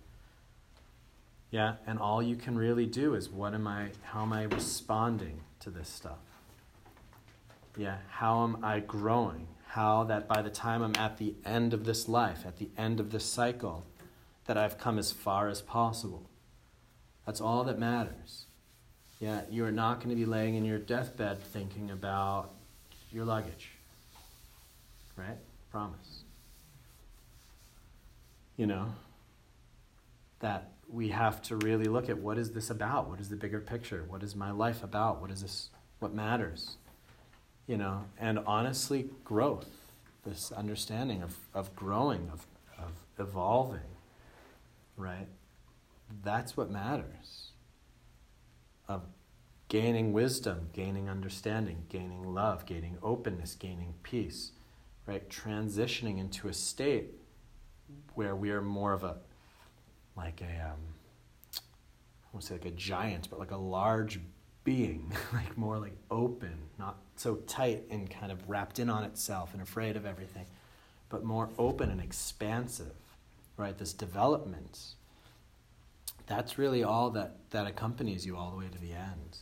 [1.52, 5.42] Yeah, and all you can really do is what am I how am I responding
[5.62, 6.20] to this stuff?
[7.78, 9.48] Yeah, how am I growing?
[9.68, 13.00] How that by the time I'm at the end of this life, at the end
[13.00, 13.86] of this cycle,
[14.46, 16.28] that I've come as far as possible.
[17.26, 18.46] That's all that matters.
[19.20, 22.50] Yeah, you are not going to be laying in your deathbed thinking about
[23.12, 23.70] your luggage.
[25.16, 25.38] Right?
[25.72, 26.24] Promise.
[28.58, 28.94] You know,
[30.40, 33.10] that we have to really look at what is this about?
[33.10, 34.04] What is the bigger picture?
[34.08, 35.22] What is my life about?
[35.22, 35.70] What is this?
[36.00, 36.78] What matters?
[37.68, 39.70] You know, and honestly, growth,
[40.26, 43.82] this understanding of, of growing, of, of evolving,
[44.98, 45.28] right?
[46.24, 47.52] That's what matters.
[48.88, 49.04] Of
[49.68, 54.52] gaining wisdom, gaining understanding, gaining love, gaining openness, gaining peace,
[55.10, 55.28] right?
[55.28, 57.16] Transitioning into a state
[58.14, 59.18] where we are more of a
[60.16, 60.80] like a um,
[61.56, 64.20] I won't say like a giant, but like a large
[64.64, 69.52] being, like more like open, not so tight and kind of wrapped in on itself
[69.54, 70.46] and afraid of everything,
[71.10, 72.94] but more open and expansive,
[73.58, 73.80] right?
[73.80, 74.80] This development.
[76.28, 79.40] That's really all that, that accompanies you all the way to the end.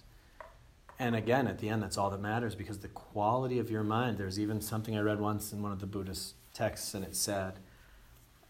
[1.00, 4.18] And again, at the end, that's all that matters because the quality of your mind,
[4.18, 7.60] there's even something I read once in one of the Buddhist texts, and it said,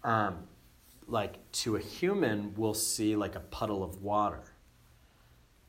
[0.03, 0.47] um,
[1.07, 4.43] like to a human we'll see like a puddle of water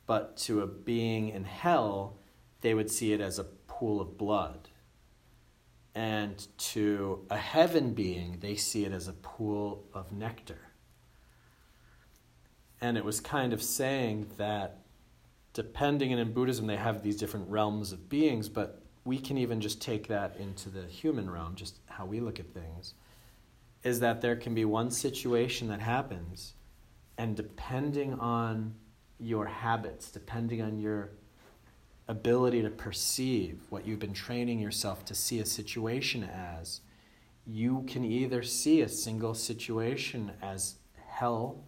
[0.05, 2.17] but to a being in hell
[2.61, 4.67] they would see it as a pool of blood.
[5.95, 10.71] And to a heaven being they see it as a pool of nectar.
[12.81, 14.79] And it was kind of saying that
[15.53, 19.59] depending and in buddhism they have these different realms of beings but we can even
[19.59, 22.93] just take that into the human realm just how we look at things
[23.83, 26.53] is that there can be one situation that happens,
[27.17, 28.75] and depending on
[29.19, 31.11] your habits, depending on your
[32.07, 36.81] ability to perceive what you've been training yourself to see a situation as,
[37.45, 40.75] you can either see a single situation as
[41.07, 41.63] hell,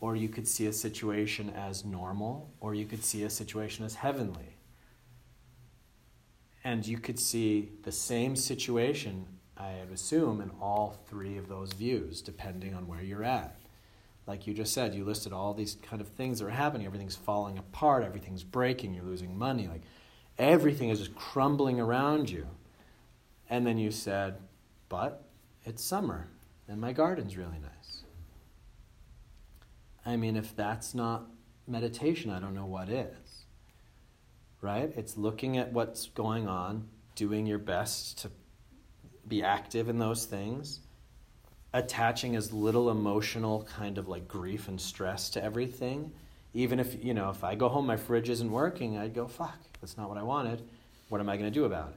[0.00, 3.94] or you could see a situation as normal, or you could see a situation as
[3.94, 4.56] heavenly.
[6.62, 9.26] And you could see the same situation
[9.56, 13.56] I assume, in all three of those views, depending on where you're at.
[14.26, 16.86] Like you just said, you listed all these kind of things that are happening.
[16.86, 19.68] Everything's falling apart, everything's breaking, you're losing money.
[19.68, 19.82] Like
[20.38, 22.46] everything is just crumbling around you.
[23.50, 24.38] And then you said,
[24.88, 25.24] but
[25.64, 26.28] it's summer
[26.66, 28.03] and my garden's really nice.
[30.06, 31.26] I mean, if that's not
[31.66, 33.44] meditation, I don't know what is.
[34.60, 34.92] Right?
[34.96, 38.30] It's looking at what's going on, doing your best to
[39.26, 40.80] be active in those things,
[41.72, 46.12] attaching as little emotional kind of like grief and stress to everything.
[46.54, 49.58] Even if, you know, if I go home, my fridge isn't working, I'd go, fuck,
[49.80, 50.62] that's not what I wanted.
[51.08, 51.96] What am I going to do about it?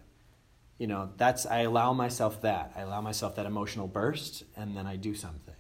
[0.78, 2.74] You know, that's, I allow myself that.
[2.76, 5.54] I allow myself that emotional burst, and then I do something.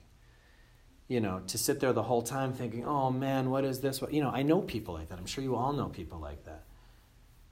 [1.07, 4.01] You know, to sit there the whole time thinking, oh man, what is this?
[4.01, 5.17] What, you know, I know people like that.
[5.17, 6.63] I'm sure you all know people like that.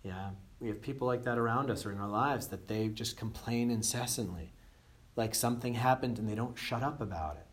[0.03, 3.17] Yeah we have people like that around us or in our lives that they just
[3.17, 4.53] complain incessantly.
[5.15, 7.45] Like something happened and they don't shut up about it.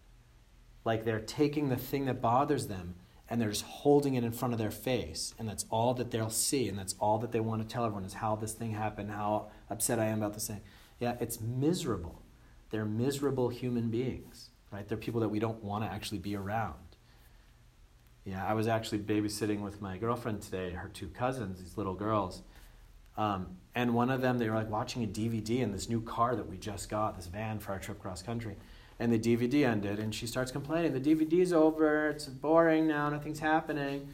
[0.84, 2.94] Like they're taking the thing that bothers them
[3.28, 5.34] and they're just holding it in front of their face.
[5.38, 6.68] And that's all that they'll see.
[6.68, 9.50] And that's all that they want to tell everyone is how this thing happened, how
[9.70, 10.60] upset I am about this thing.
[11.00, 12.22] Yeah, it's miserable.
[12.70, 14.88] They're miserable human beings, right?
[14.88, 16.74] They're people that we don't want to actually be around.
[18.24, 22.42] Yeah, I was actually babysitting with my girlfriend today, her two cousins, these little girls
[23.16, 26.34] um, and one of them, they were like watching a DVD in this new car
[26.36, 28.56] that we just got, this van for our trip cross country.
[28.98, 33.40] And the DVD ended, and she starts complaining, the DVD's over, it's boring now, nothing's
[33.40, 34.08] happening.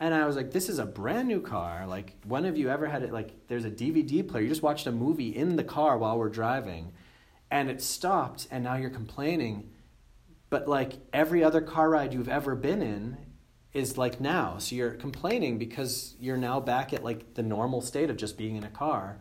[0.00, 1.84] And I was like, this is a brand new car.
[1.86, 3.12] Like, when have you ever had it?
[3.12, 4.44] Like, there's a DVD player.
[4.44, 6.92] You just watched a movie in the car while we're driving,
[7.50, 9.70] and it stopped, and now you're complaining.
[10.50, 13.18] But, like, every other car ride you've ever been in,
[13.72, 14.58] is like now.
[14.58, 18.56] So you're complaining because you're now back at like the normal state of just being
[18.56, 19.18] in a car,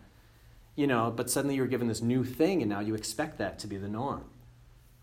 [0.75, 3.67] you know, but suddenly you're given this new thing and now you expect that to
[3.67, 4.23] be the norm,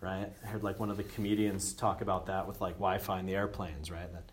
[0.01, 0.33] right?
[0.43, 3.27] I heard like one of the comedians talk about that with like Wi Fi in
[3.27, 4.11] the airplanes, right?
[4.13, 4.25] That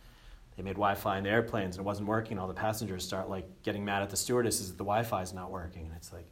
[0.57, 2.37] they made Wi-Fi in the airplanes and it wasn't working.
[2.37, 5.49] All the passengers start like getting mad at the stewardesses that the Wi-Fi is not
[5.49, 6.27] working, and it's like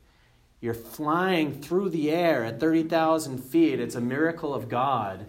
[0.61, 3.79] you're flying through the air at 30,000 feet.
[3.79, 5.25] It's a miracle of God.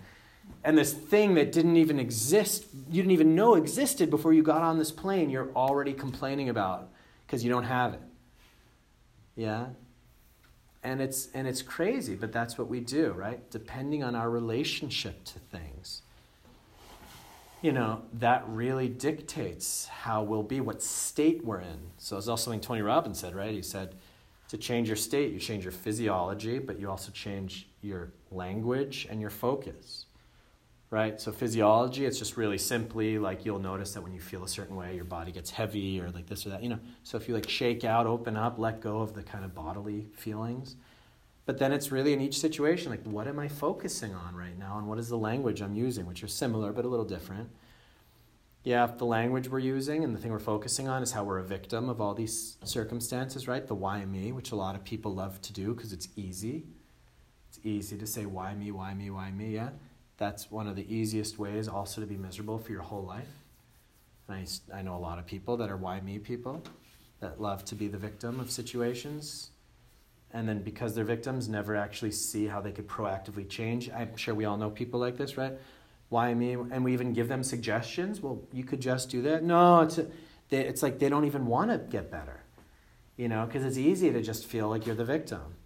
[0.64, 4.62] And this thing that didn't even exist, you didn't even know existed before you got
[4.62, 6.88] on this plane, you're already complaining about
[7.27, 8.01] because you don't have it.
[9.37, 9.66] Yeah?
[10.83, 13.49] And it's, and it's crazy, but that's what we do, right?
[13.51, 16.03] Depending on our relationship to things
[17.62, 21.79] you know, that really dictates how we'll be, what state we're in.
[21.99, 23.53] So it's also something Tony Robbins said, right?
[23.53, 23.95] He said,
[24.50, 29.20] to change your state, you change your physiology, but you also change your language and
[29.20, 30.06] your focus,
[30.90, 31.20] right?
[31.20, 34.74] So physiology, it's just really simply like you'll notice that when you feel a certain
[34.74, 36.80] way, your body gets heavy or like this or that, you know.
[37.04, 40.08] So if you like shake out, open up, let go of the kind of bodily
[40.16, 40.74] feelings.
[41.46, 44.78] But then it's really in each situation, like what am I focusing on right now
[44.78, 47.48] and what is the language I'm using, which are similar but a little different.
[48.62, 51.38] Yeah, if the language we're using and the thing we're focusing on is how we're
[51.38, 53.66] a victim of all these circumstances, right?
[53.66, 56.64] The why me, which a lot of people love to do because it's easy.
[57.49, 59.70] It's easy to say why me, why me, why me, yeah?
[60.18, 63.31] That's one of the easiest ways also to be miserable for your whole life.
[64.29, 66.62] And I, I know a lot of people that are why me people
[67.20, 69.51] that love to be the victim of situations.
[70.33, 73.90] And then because they're victims, never actually see how they could proactively change.
[73.90, 75.55] I'm sure we all know people like this, right?
[76.11, 76.53] Why me?
[76.53, 78.20] And we even give them suggestions.
[78.20, 79.42] Well, you could just do that.
[79.42, 80.07] No, it's, a,
[80.51, 82.42] they, it's like they don't even want to get better,
[83.16, 85.57] you know, because it's easy to just feel like you're the victim.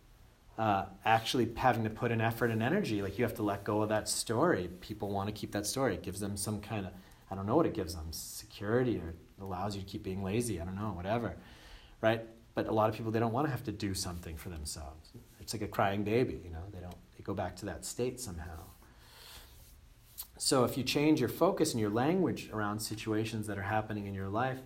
[0.56, 3.82] Uh, actually, having to put in effort and energy, like you have to let go
[3.82, 4.68] of that story.
[4.80, 5.94] People want to keep that story.
[5.94, 6.92] It gives them some kind of,
[7.30, 10.60] I don't know what it gives them, security or allows you to keep being lazy.
[10.60, 11.34] I don't know, whatever,
[12.00, 12.22] right?
[12.54, 15.10] But a lot of people, they don't want to have to do something for themselves.
[15.40, 18.20] It's like a crying baby, you know, they don't, they go back to that state
[18.20, 18.60] somehow.
[20.36, 24.14] So if you change your focus and your language around situations that are happening in
[24.14, 24.58] your life,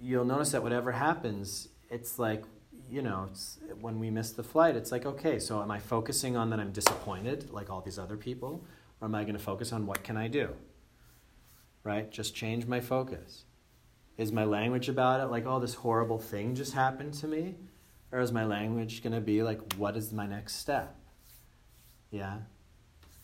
[0.00, 2.44] you'll notice that whatever happens, it's like,
[2.88, 3.28] you know,
[3.80, 6.70] when we miss the flight, it's like, okay, so am I focusing on that I'm
[6.70, 8.64] disappointed like all these other people?
[9.00, 10.50] Or am I going to focus on what can I do?
[11.82, 12.10] Right?
[12.10, 13.44] Just change my focus.
[14.16, 17.56] Is my language about it like, oh, this horrible thing just happened to me?
[18.12, 20.94] Or is my language going to be like, what is my next step?
[22.12, 22.38] Yeah?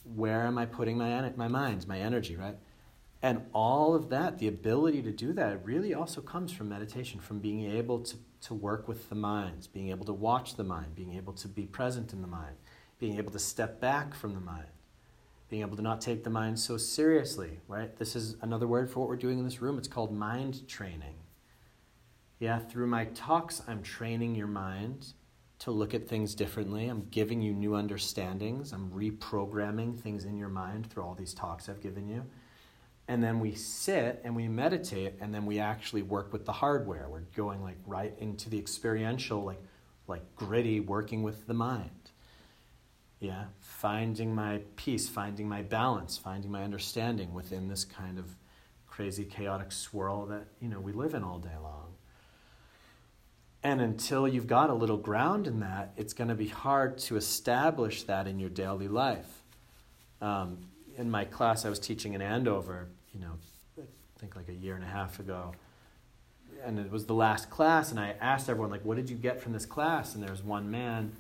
[0.05, 2.57] Where am I putting my, my mind, my energy, right?
[3.23, 7.39] And all of that, the ability to do that, really also comes from meditation, from
[7.39, 11.15] being able to, to work with the mind, being able to watch the mind, being
[11.17, 12.57] able to be present in the mind,
[12.99, 14.69] being able to step back from the mind,
[15.51, 17.95] being able to not take the mind so seriously, right?
[17.97, 19.77] This is another word for what we're doing in this room.
[19.77, 21.17] It's called mind training.
[22.39, 25.13] Yeah, through my talks, I'm training your mind
[25.61, 26.89] to look at things differently.
[26.89, 28.73] I'm giving you new understandings.
[28.73, 32.25] I'm reprogramming things in your mind through all these talks I've given you.
[33.09, 37.09] And then we sit and we meditate and then we actually work with the hardware.
[37.11, 39.63] We're going like right into the experiential, like
[40.11, 42.11] like gritty working with the mind.
[43.21, 48.37] Yeah, finding my peace, finding my balance, finding my understanding within this kind of
[48.87, 51.90] crazy chaotic swirl that, you know, we live in all day long.
[53.63, 57.17] And until you've got a little ground in that, it's going to be hard to
[57.17, 59.43] establish that in your daily life.
[60.23, 60.59] Um,
[60.97, 63.33] in my class, I was teaching in Andover, you know,
[63.79, 63.83] I
[64.19, 65.53] think like a year and a half ago.
[66.65, 69.41] And it was the last class, and I asked everyone, like, what did you get
[69.41, 70.15] from this class?
[70.15, 71.17] And there was one man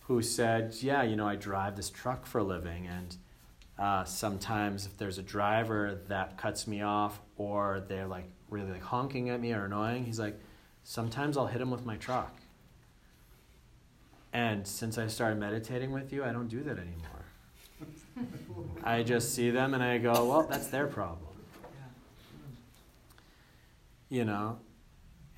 [0.00, 3.16] who said, yeah, you know, I drive this truck for a living, and
[3.78, 8.82] uh, sometimes if there's a driver that cuts me off or they're like really like
[8.82, 10.38] honking at me or annoying, he's like,
[10.84, 12.40] Sometimes I'll hit them with my truck.
[14.32, 18.26] And since I started meditating with you, I don't do that anymore.
[18.84, 21.28] I just see them and I go, well, that's their problem.
[24.08, 24.58] You know?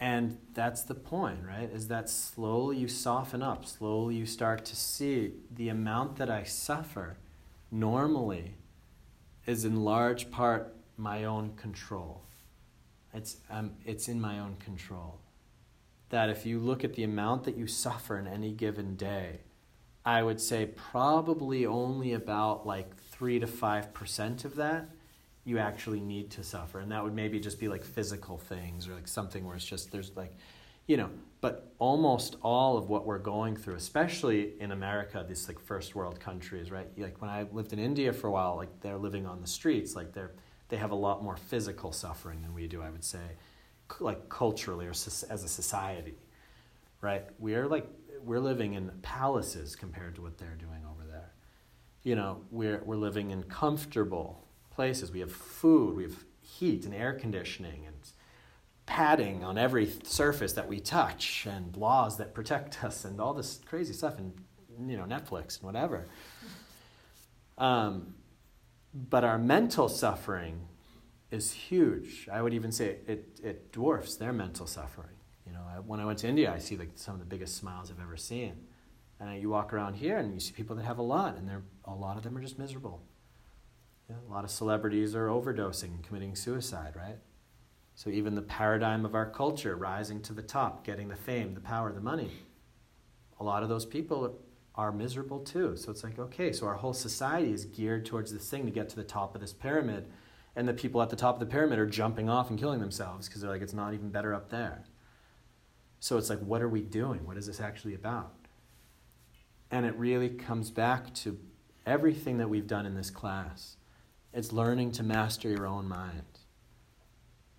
[0.00, 1.70] And that's the point, right?
[1.72, 6.42] Is that slowly you soften up, slowly you start to see the amount that I
[6.42, 7.18] suffer
[7.70, 8.54] normally
[9.46, 12.22] is in large part my own control.
[13.14, 15.18] It's, um, it's in my own control
[16.12, 19.40] that if you look at the amount that you suffer in any given day,
[20.04, 24.90] I would say probably only about like 3 to 5% of that
[25.44, 26.80] you actually need to suffer.
[26.80, 29.90] And that would maybe just be like physical things or like something where it's just
[29.90, 30.36] there's like,
[30.86, 31.08] you know,
[31.40, 36.20] but almost all of what we're going through, especially in America, these like first world
[36.20, 36.88] countries, right?
[36.98, 39.96] Like when I lived in India for a while, like they're living on the streets,
[39.96, 40.32] like they're,
[40.68, 43.36] they have a lot more physical suffering than we do, I would say
[44.00, 46.16] like culturally or as a society,
[47.00, 47.24] right?
[47.38, 47.86] We're like
[48.24, 51.32] we're living in palaces compared to what they're doing over there.
[52.02, 55.12] You know, we're we're living in comfortable places.
[55.12, 55.96] We have food.
[55.96, 57.96] We have heat and air conditioning and
[58.86, 63.60] padding on every surface that we touch and laws that protect us and all this
[63.64, 64.32] crazy stuff and
[64.88, 66.08] you know Netflix and whatever.
[67.58, 68.14] Um,
[68.94, 70.68] but our mental suffering
[71.32, 72.28] is huge.
[72.30, 75.16] I would even say it, it dwarfs their mental suffering.
[75.46, 77.56] You know, I, when I went to India, I see like some of the biggest
[77.56, 78.54] smiles I've ever seen.
[79.18, 81.62] And you walk around here and you see people that have a lot, and they're,
[81.84, 83.00] a lot of them are just miserable.
[84.10, 87.16] Yeah, a lot of celebrities are overdosing, committing suicide, right?
[87.94, 91.60] So even the paradigm of our culture, rising to the top, getting the fame, the
[91.60, 92.30] power, the money,
[93.38, 94.38] a lot of those people
[94.74, 95.76] are miserable too.
[95.76, 98.88] So it's like, okay, so our whole society is geared towards this thing to get
[98.90, 100.06] to the top of this pyramid,
[100.54, 103.28] and the people at the top of the pyramid are jumping off and killing themselves
[103.28, 104.84] because they're like, it's not even better up there.
[106.00, 107.26] So it's like, what are we doing?
[107.26, 108.34] What is this actually about?
[109.70, 111.38] And it really comes back to
[111.86, 113.76] everything that we've done in this class.
[114.32, 116.22] It's learning to master your own mind.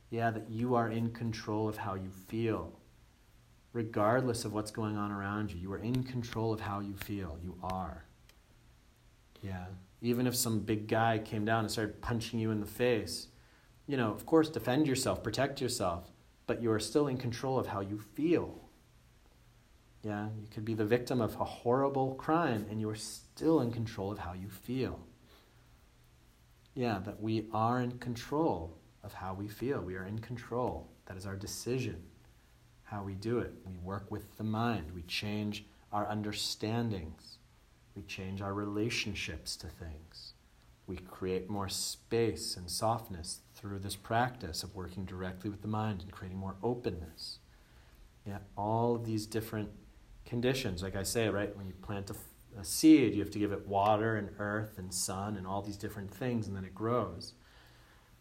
[0.09, 2.79] Yeah, that you are in control of how you feel
[3.73, 5.59] regardless of what's going on around you.
[5.59, 7.37] You are in control of how you feel.
[7.43, 8.05] You are.
[9.41, 9.65] Yeah.
[10.03, 13.29] Even if some big guy came down and started punching you in the face,
[13.87, 16.11] you know, of course, defend yourself, protect yourself,
[16.45, 18.69] but you are still in control of how you feel.
[20.03, 23.71] Yeah, you could be the victim of a horrible crime and you are still in
[23.71, 24.99] control of how you feel.
[26.75, 29.81] Yeah, that we are in control of how we feel.
[29.81, 30.91] We are in control.
[31.07, 32.03] That is our decision
[32.93, 33.51] how we do it.
[33.65, 37.39] We work with the mind, we change our understandings,
[37.95, 40.33] we change our relationships to things.
[40.87, 46.01] We create more space and softness through this practice of working directly with the mind
[46.01, 47.39] and creating more openness.
[48.25, 49.69] Yeah, all of these different
[50.25, 53.51] conditions, like I say, right, when you plant a, a seed, you have to give
[53.51, 57.33] it water and earth and sun and all these different things, and then it grows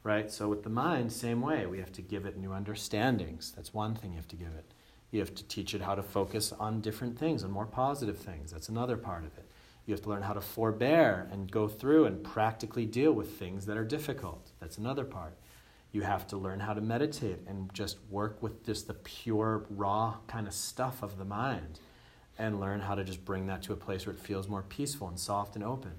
[0.04, 0.30] right?
[0.30, 1.66] So with the mind, same way.
[1.66, 3.52] We have to give it new understandings.
[3.54, 4.72] That's one thing you have to give it.
[5.10, 8.50] You have to teach it how to focus on different things and more positive things.
[8.50, 9.48] That's another part of it.
[9.92, 13.66] You have to learn how to forbear and go through and practically deal with things
[13.66, 14.50] that are difficult.
[14.58, 15.36] That's another part.
[15.92, 20.16] You have to learn how to meditate and just work with just the pure, raw
[20.28, 21.78] kind of stuff of the mind
[22.38, 25.08] and learn how to just bring that to a place where it feels more peaceful
[25.08, 25.92] and soft and open.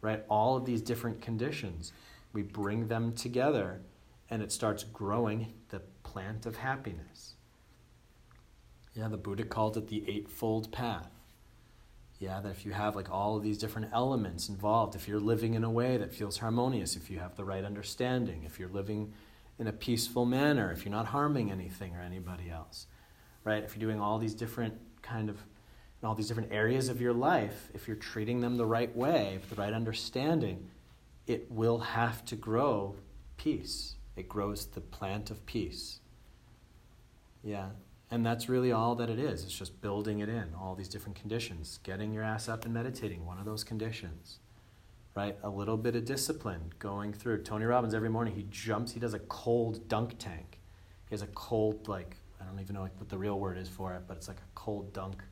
[0.00, 0.24] Right?
[0.28, 1.92] All of these different conditions
[2.32, 3.80] we bring them together
[4.28, 7.34] and it starts growing the plant of happiness.
[8.92, 11.15] Yeah, the Buddha called it the Eightfold Path.
[12.18, 15.54] Yeah, that if you have like all of these different elements involved, if you're living
[15.54, 19.12] in a way that feels harmonious, if you have the right understanding, if you're living
[19.58, 22.86] in a peaceful manner, if you're not harming anything or anybody else,
[23.44, 23.62] right?
[23.62, 25.38] If you're doing all these different kind of
[26.02, 29.50] all these different areas of your life, if you're treating them the right way, with
[29.50, 30.68] the right understanding,
[31.26, 32.94] it will have to grow
[33.36, 33.96] peace.
[34.14, 36.00] It grows the plant of peace.
[37.42, 37.70] Yeah.
[38.10, 39.42] And that's really all that it is.
[39.42, 41.80] It's just building it in, all these different conditions.
[41.82, 44.38] Getting your ass up and meditating, one of those conditions.
[45.14, 45.36] Right?
[45.42, 47.42] A little bit of discipline going through.
[47.42, 50.60] Tony Robbins, every morning, he jumps, he does a cold dunk tank.
[51.08, 53.94] He has a cold, like, I don't even know what the real word is for
[53.94, 55.22] it, but it's like a cold dunk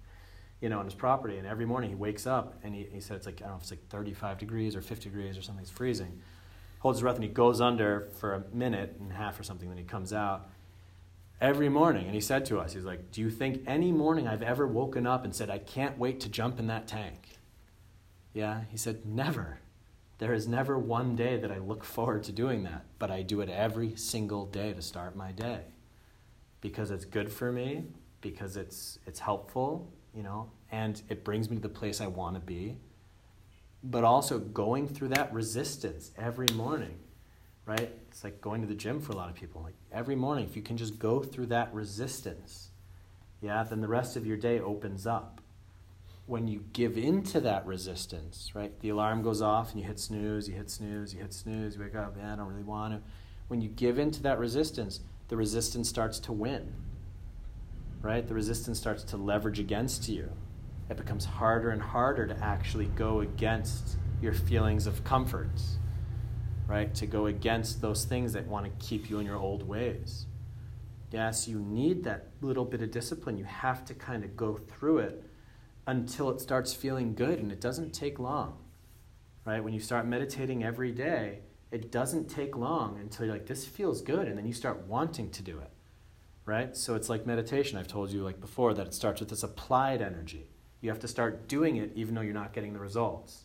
[0.64, 1.37] you know, on his property.
[1.37, 3.57] And every morning he wakes up and he, he said it's like, I don't know
[3.57, 6.22] if it's like 35 degrees or 50 degrees or something, it's freezing.
[6.79, 9.68] Holds his breath and he goes under for a minute and a half or something,
[9.68, 10.49] then he comes out
[11.41, 12.07] every morning.
[12.07, 15.07] And he said to us, he's like, Do you think any morning I've ever woken
[15.07, 17.39] up and said, I can't wait to jump in that tank?
[18.32, 19.61] Yeah, he said, Never.
[20.18, 23.41] There is never one day that I look forward to doing that, but I do
[23.41, 25.62] it every single day to start my day
[26.61, 27.85] because it's good for me,
[28.20, 32.37] because it's, it's helpful, you know, and it brings me to the place I want
[32.37, 32.78] to be.
[33.82, 36.97] But also going through that resistance every morning,
[37.66, 37.90] right?
[38.08, 39.62] It's like going to the gym for a lot of people.
[39.62, 42.70] Like every morning, if you can just go through that resistance,
[43.40, 45.40] yeah, then the rest of your day opens up.
[46.26, 48.78] When you give into that resistance, right?
[48.80, 51.82] The alarm goes off and you hit snooze, you hit snooze, you hit snooze, you
[51.82, 53.10] wake up, man, I don't really want to.
[53.48, 56.72] When you give into that resistance, the resistance starts to win
[58.04, 58.28] right?
[58.28, 60.30] The resistance starts to leverage against you.
[60.90, 65.48] It becomes harder and harder to actually go against your feelings of comfort,
[66.66, 66.94] right?
[66.94, 70.26] To go against those things that want to keep you in your old ways.
[71.10, 73.38] Yes, you need that little bit of discipline.
[73.38, 75.24] You have to kind of go through it
[75.86, 78.58] until it starts feeling good, and it doesn't take long,
[79.44, 79.62] right?
[79.62, 81.40] When you start meditating every day,
[81.70, 85.30] it doesn't take long until you're like, this feels good, and then you start wanting
[85.30, 85.70] to do it
[86.46, 86.76] right?
[86.76, 87.78] So it's like meditation.
[87.78, 90.50] I've told you like before that it starts with this applied energy.
[90.80, 93.44] You have to start doing it even though you're not getting the results.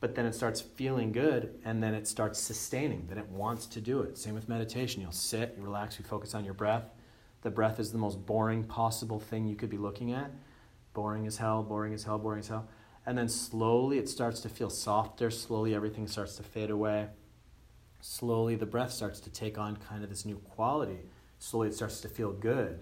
[0.00, 3.80] But then it starts feeling good and then it starts sustaining then it wants to
[3.80, 4.18] do it.
[4.18, 5.00] Same with meditation.
[5.00, 6.84] You'll sit you relax you focus on your breath.
[7.42, 10.30] The breath is the most boring possible thing you could be looking at.
[10.92, 12.68] Boring as hell boring as hell boring as hell.
[13.06, 15.30] And then slowly it starts to feel softer.
[15.30, 17.08] Slowly everything starts to fade away.
[18.00, 21.08] Slowly the breath starts to take on kind of this new quality.
[21.38, 22.80] Slowly it starts to feel good.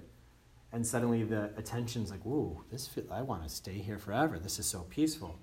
[0.73, 4.41] And suddenly the attention's like whoa this feel, i want to stay here forever.
[4.41, 5.39] This is so peaceful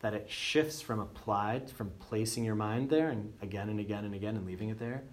[0.00, 4.14] that it shifts from applied, from placing your mind there and again and again and
[4.14, 5.04] again and leaving it there,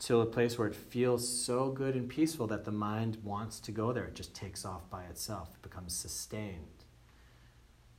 [0.00, 3.72] to a place where it feels so good and peaceful that the mind wants to
[3.72, 4.04] go there.
[4.04, 6.84] It just takes off by itself, it becomes sustained.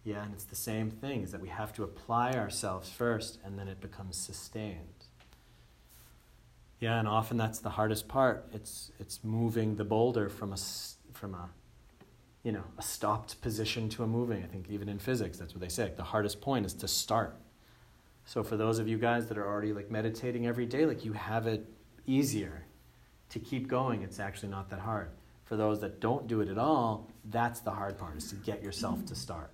[0.05, 3.59] Yeah, and it's the same thing, is that we have to apply ourselves first and
[3.59, 5.05] then it becomes sustained.
[6.79, 8.47] Yeah, and often that's the hardest part.
[8.53, 10.57] It's, it's moving the boulder from a,
[11.13, 11.49] from a
[12.43, 14.43] you know, a stopped position to a moving.
[14.43, 15.83] I think even in physics, that's what they say.
[15.83, 17.35] Like the hardest point is to start.
[18.25, 21.13] So for those of you guys that are already like meditating every day, like you
[21.13, 21.65] have it
[22.05, 22.63] easier
[23.29, 24.03] to keep going.
[24.03, 25.09] It's actually not that hard.
[25.45, 28.63] For those that don't do it at all, that's the hard part is to get
[28.63, 29.51] yourself to start.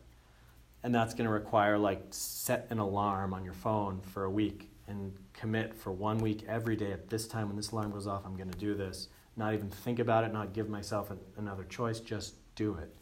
[0.84, 4.70] And that's going to require like set an alarm on your phone for a week
[4.88, 8.24] and commit for one week every day at this time when this alarm goes off,
[8.26, 9.08] I'm going to do this.
[9.36, 12.96] Not even think about it, not give myself another choice, just do it.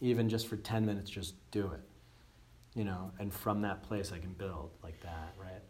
[0.00, 1.80] Even just for 10 minutes, just do it.
[2.74, 5.62] You know, and from that place, I can build like that, right?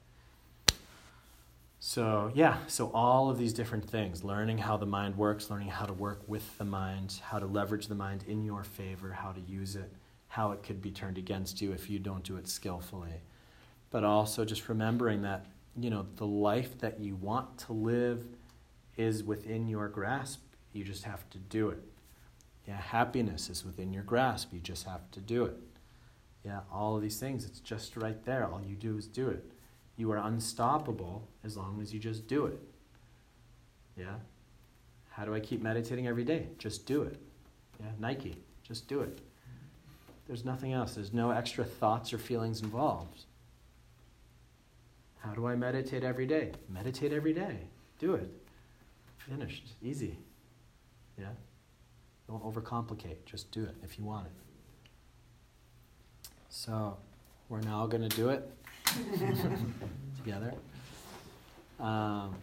[1.78, 5.84] So, yeah, so all of these different things learning how the mind works, learning how
[5.84, 9.40] to work with the mind, how to leverage the mind in your favor, how to
[9.40, 9.92] use it,
[10.28, 13.20] how it could be turned against you if you don't do it skillfully.
[13.90, 15.46] But also just remembering that,
[15.78, 18.24] you know, the life that you want to live
[18.96, 20.40] is within your grasp.
[20.72, 21.82] You just have to do it.
[22.66, 24.52] Yeah, happiness is within your grasp.
[24.52, 25.56] You just have to do it.
[26.44, 28.46] Yeah, all of these things, it's just right there.
[28.46, 29.44] All you do is do it.
[29.96, 32.60] You are unstoppable as long as you just do it.
[33.96, 34.16] Yeah?
[35.10, 36.48] How do I keep meditating every day?
[36.58, 37.18] Just do it.
[37.80, 39.20] Yeah, Nike, just do it.
[40.26, 40.94] There's nothing else.
[40.94, 43.24] There's no extra thoughts or feelings involved.
[45.18, 46.52] How do I meditate every day?
[46.68, 47.58] Meditate every day.
[47.98, 48.30] Do it.
[49.18, 49.74] Finished.
[49.82, 50.18] Easy.
[51.18, 51.30] Yeah?
[52.28, 53.24] Don't overcomplicate.
[53.24, 54.32] Just do it if you want it.
[56.48, 56.96] So,
[57.48, 58.50] we're now going to do it
[60.18, 60.54] together.
[61.78, 62.34] Um,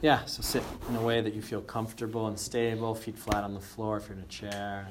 [0.00, 3.52] yeah, so sit in a way that you feel comfortable and stable, feet flat on
[3.54, 4.88] the floor if you're in a chair.